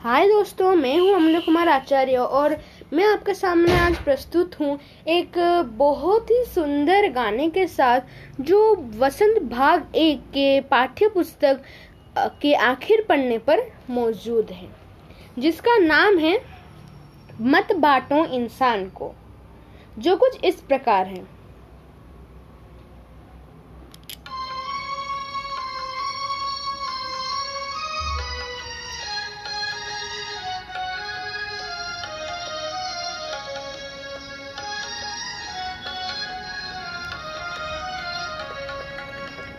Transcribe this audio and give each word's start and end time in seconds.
हाय 0.00 0.26
दोस्तों, 0.28 0.74
मैं 0.76 0.98
हूँ 0.98 1.14
अमन 1.14 1.40
कुमार 1.40 1.68
आचार्य 1.68 2.16
और 2.16 2.56
मैं 2.92 3.04
आपके 3.04 3.32
सामने 3.34 3.72
आज 3.78 3.96
प्रस्तुत 4.04 4.58
हूँ 4.60 4.78
एक 5.06 5.32
बहुत 5.78 6.30
ही 6.30 6.42
सुंदर 6.44 7.08
गाने 7.12 7.48
के 7.50 7.66
साथ 7.66 8.40
जो 8.40 8.60
वसंत 8.98 9.42
भाग 9.50 9.96
एक 9.96 10.20
के 10.34 10.60
पाठ्य 10.70 11.08
पुस्तक 11.08 11.62
के 12.42 12.54
आखिर 12.54 13.04
पन्ने 13.08 13.38
पर 13.40 13.62
मौजूद 13.90 14.50
है, 14.50 14.68
जिसका 15.38 15.76
नाम 15.78 16.18
है 16.18 16.36
मत 17.42 17.72
बांटो 17.74 18.24
इंसान 18.34 18.88
को, 18.90 19.12
जो 19.96 20.16
कुछ 20.16 20.44
इस 20.44 20.60
प्रकार 20.62 21.06
है। 21.06 21.22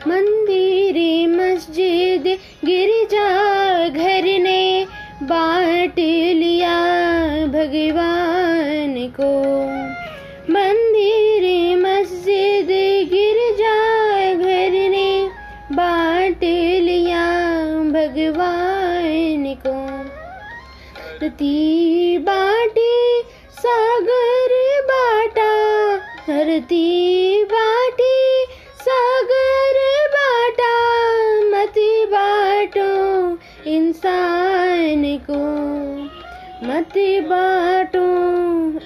मंदिर 0.08 0.96
मस्जिद 1.30 2.24
गिरजा 2.66 3.28
घर 3.88 4.24
ने 4.40 4.86
बांट 5.24 6.00
लिया 6.36 6.78
भगवान 7.48 8.96
को। 9.20 9.32
मंदिर 10.54 11.46
मस्जिद 11.78 12.68
गिरजा 13.14 13.78
घर 14.34 14.90
ने 14.90 15.30
बांट 15.72 16.44
लिया 16.88 17.26
भगवान 17.92 19.54
को। 19.68 19.78
धरती 21.20 22.18
बाटे, 22.18 23.22
सागर 23.52 24.58
बाटा, 24.82 25.52
धरती 26.28 27.21
इंसान 33.68 35.18
को 35.30 35.40
मत 36.68 36.94
बाटो 37.28 38.08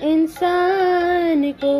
इंसान 0.07 1.51
को। 1.51 1.75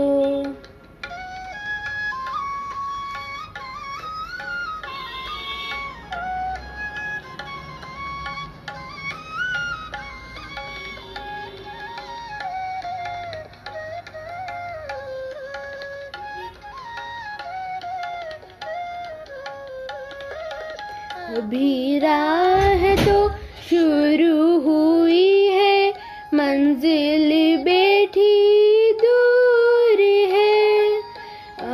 अभी 21.26 22.00
राह 22.00 22.84
तो 22.96 23.30
शुरू 23.70 24.60
हुई 24.60 25.48
है, 25.48 25.90
मंजिल 26.34 27.32
बैठी 27.64 28.92
दूर 28.94 30.02
है। 30.34 30.88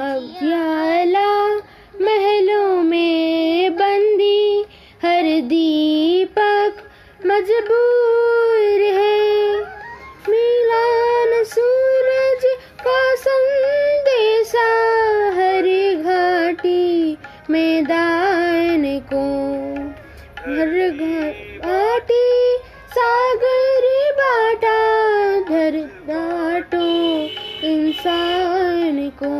अज्ञाला 0.05 1.31
महलों 2.01 2.81
में 2.83 3.75
बंदी, 3.75 4.65
हर 5.03 5.23
दीपक 5.49 6.73
मजबूर 7.25 8.79
है। 8.97 9.55
मिलान 10.29 11.43
सूरज 11.45 12.45
का 12.85 13.01
संदेशा, 13.17 14.69
हर 15.35 15.69
घाटी 16.03 17.17
मैदान 17.49 17.90
घाटी 20.91 22.25
सागर 22.93 23.85
बाटा 24.17 24.77
धर 25.49 25.77
बाटो 26.09 26.87
इंसान 27.67 29.09
को 29.23 29.31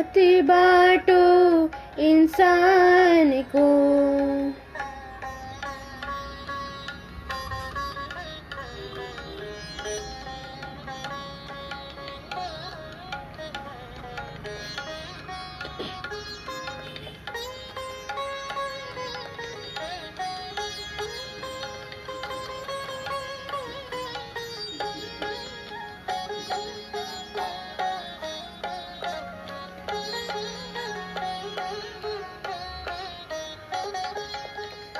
अति 0.00 0.42
बाटो 0.42 1.24
इंसान 2.02 3.42
को। 3.56 3.66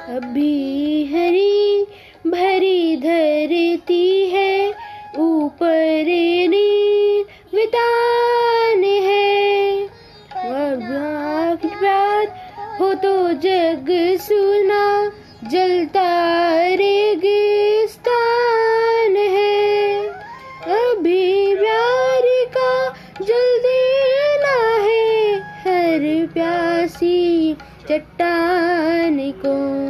अभी 0.09 1.05
हरी 1.05 1.87
भरी 2.27 2.97
धरती 2.97 4.27
है, 4.27 4.75
ऊपर 5.19 6.05
वितान 7.55 8.85
है। 8.85 9.89
बात 11.83 12.29
हो 12.81 12.95
तो 12.95 13.33
जग 13.33 14.17
सुना, 14.21 15.13
जलता 15.51 16.75
रेगिस्तान 16.75 19.17
है। 19.17 20.09
अभी 20.81 21.57
प्यार 21.57 22.23
का 22.27 22.95
जल 23.25 23.59
देना 23.59 24.77
है, 24.77 25.37
हर 25.37 26.27
प्यासी 26.27 27.57
चट्टान 27.89 29.31
को। 29.31 29.84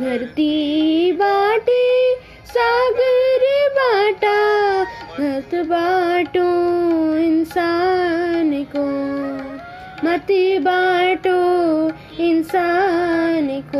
धरती 0.00 1.12
बाटे 1.12 1.82
सागर 2.46 3.42
बाटा 3.74 4.38
मत 5.18 5.54
बाटो 5.68 6.48
इंसान 7.18 8.52
को 8.76 8.86
मत 10.06 10.32
बाटो 10.66 11.38
इंसान 12.24 13.48
को। 13.74 13.79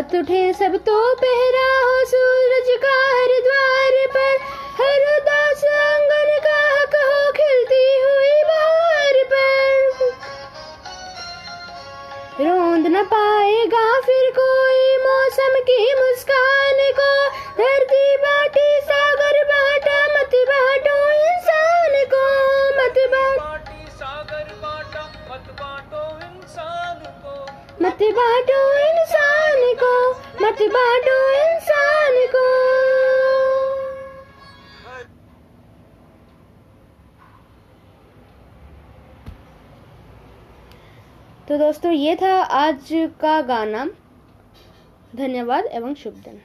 साथ 0.00 0.14
उठे 0.16 0.52
सब 0.54 0.74
तो 0.84 0.98
पहरा 1.14 1.64
हो 1.76 1.96
सूरज 2.10 2.68
का 2.82 2.92
हर 3.06 3.32
द्वार 3.46 3.96
पर। 4.12 4.36
हर 4.76 5.02
उदास 5.14 5.64
आँगन 5.70 6.30
का 6.44 6.54
हक 6.68 6.94
हो 7.00 7.18
खिलती 7.38 7.80
हुई 8.04 8.30
बहार 8.50 9.18
पर। 9.32 9.74
रोंद 12.46 12.86
न 12.86 13.02
पाएगा 13.12 13.84
फिर 14.06 14.30
कोई 14.38 14.96
मौसम 15.04 15.60
की 15.68 15.78
मुस्कान 16.00 16.80
को। 17.00 17.10
धरती 17.58 18.04
बाटी 18.24 18.68
सागर 18.88 19.42
बाटा 19.52 19.98
मत 20.14 20.38
बाटो 20.52 20.98
इंसान 21.26 22.00
को 22.14 22.24
मत 22.78 23.04
बाट 23.12 23.68
सागर 24.00 24.48
बाटा 24.64 25.04
मत 25.30 25.52
बाटो 25.60 26.08
इंसान 26.30 27.04
को। 27.22 27.36
मत 27.84 28.02
बाटो 28.20 28.62
इंसान 28.78 29.39
मत 30.50 30.58
बांटो 30.62 31.16
इंसान 31.30 32.14
को। 32.26 32.44
तो 41.48 41.58
दोस्तों, 41.58 41.92
ये 41.92 42.16
था 42.16 42.32
आज 42.42 42.88
का 43.20 43.40
गाना। 43.40 43.84
धन्यवाद 45.16 45.66
एवं 45.66 45.94
शुभ 45.94 46.14
दिन। 46.14 46.42